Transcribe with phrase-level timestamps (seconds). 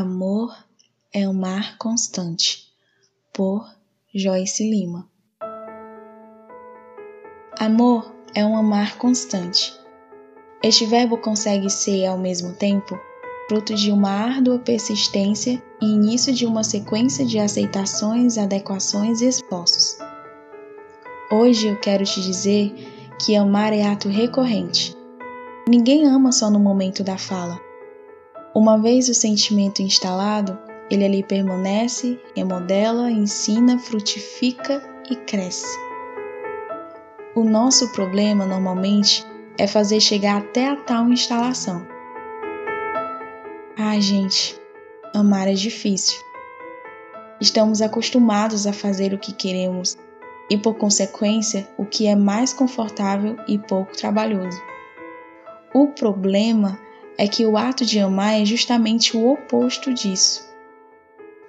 [0.00, 0.56] Amor
[1.12, 2.68] é um mar constante,
[3.34, 3.68] por
[4.14, 5.10] Joyce Lima.
[7.58, 9.76] Amor é um amar constante.
[10.62, 12.96] Este verbo consegue ser, ao mesmo tempo,
[13.48, 19.98] fruto de uma árdua persistência e início de uma sequência de aceitações, adequações e esforços.
[21.28, 22.72] Hoje eu quero te dizer
[23.20, 24.96] que amar é ato recorrente.
[25.68, 27.66] Ninguém ama só no momento da fala.
[28.58, 30.58] Uma vez o sentimento instalado,
[30.90, 35.78] ele ali permanece, remodela, ensina, frutifica e cresce.
[37.36, 39.24] O nosso problema normalmente
[39.56, 41.86] é fazer chegar até a tal instalação.
[43.78, 44.60] Ah, gente,
[45.14, 46.18] amar é difícil.
[47.40, 49.96] Estamos acostumados a fazer o que queremos
[50.50, 54.60] e, por consequência, o que é mais confortável e pouco trabalhoso.
[55.72, 56.76] O problema
[57.18, 60.48] é que o ato de amar é justamente o oposto disso.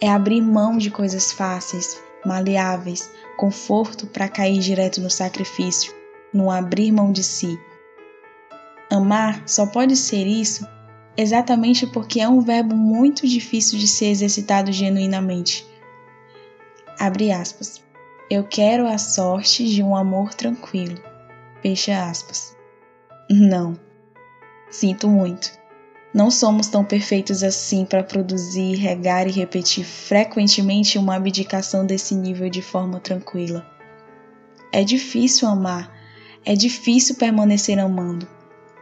[0.00, 5.94] É abrir mão de coisas fáceis, maleáveis, conforto para cair direto no sacrifício,
[6.34, 7.56] no abrir mão de si.
[8.90, 10.66] Amar só pode ser isso
[11.16, 15.64] exatamente porque é um verbo muito difícil de ser exercitado genuinamente.
[16.98, 17.80] Abre aspas.
[18.28, 20.98] Eu quero a sorte de um amor tranquilo.
[21.62, 22.56] Fecha aspas.
[23.30, 23.91] Não.
[24.72, 25.52] Sinto muito.
[26.14, 32.48] Não somos tão perfeitos assim para produzir, regar e repetir frequentemente uma abdicação desse nível
[32.48, 33.66] de forma tranquila.
[34.72, 35.94] É difícil amar,
[36.42, 38.26] é difícil permanecer amando.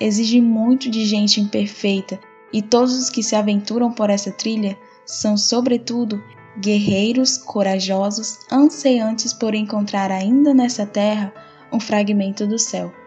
[0.00, 2.18] Exige muito de gente imperfeita
[2.50, 6.22] e todos os que se aventuram por essa trilha são, sobretudo,
[6.58, 11.30] guerreiros corajosos, anseiantes por encontrar ainda nessa terra
[11.70, 13.03] um fragmento do céu.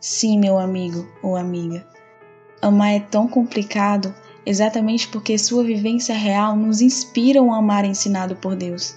[0.00, 1.86] Sim, meu amigo ou amiga,
[2.62, 4.14] amar é tão complicado
[4.46, 8.96] exatamente porque sua vivência real nos inspira um amar ensinado por Deus.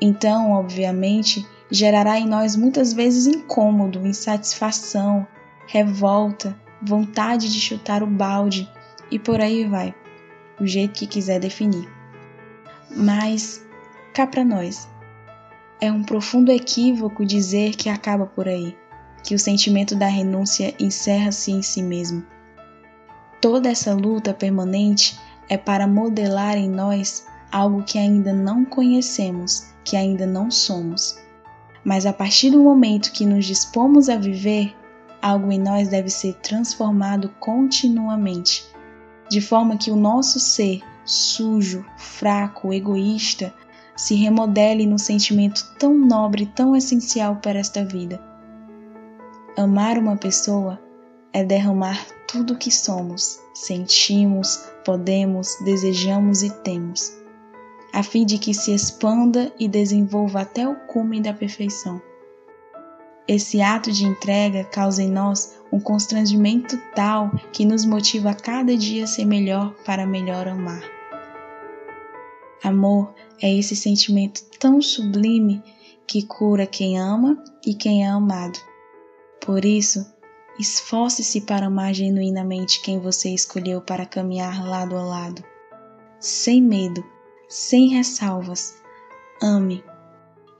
[0.00, 5.24] Então, obviamente, gerará em nós muitas vezes incômodo, insatisfação,
[5.68, 8.68] revolta, vontade de chutar o balde
[9.12, 9.94] e por aí vai,
[10.60, 11.88] o jeito que quiser definir.
[12.90, 13.64] Mas
[14.12, 14.88] cá para nós.
[15.80, 18.76] É um profundo equívoco dizer que acaba por aí,
[19.22, 22.24] que o sentimento da renúncia encerra-se em si mesmo.
[23.40, 29.96] Toda essa luta permanente é para modelar em nós algo que ainda não conhecemos, que
[29.96, 31.18] ainda não somos.
[31.84, 34.76] Mas a partir do momento que nos dispomos a viver,
[35.20, 38.64] algo em nós deve ser transformado continuamente,
[39.28, 43.52] de forma que o nosso ser sujo, fraco, egoísta,
[43.96, 48.29] se remodele no sentimento tão nobre, tão essencial para esta vida.
[49.56, 50.80] Amar uma pessoa
[51.32, 57.12] é derramar tudo o que somos, sentimos, podemos, desejamos e temos,
[57.92, 62.00] a fim de que se expanda e desenvolva até o cume da perfeição.
[63.26, 68.76] Esse ato de entrega causa em nós um constrangimento tal que nos motiva a cada
[68.76, 70.82] dia ser melhor para melhor amar.
[72.62, 73.12] Amor
[73.42, 75.62] é esse sentimento tão sublime
[76.06, 78.69] que cura quem ama e quem é amado.
[79.44, 80.06] Por isso,
[80.58, 85.42] esforce-se para amar genuinamente quem você escolheu para caminhar lado a lado.
[86.18, 87.02] Sem medo,
[87.48, 88.74] sem ressalvas,
[89.42, 89.82] ame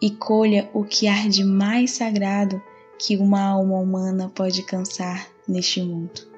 [0.00, 2.62] e colha o que há de mais sagrado
[2.98, 6.30] que uma alma humana pode cansar neste mundo.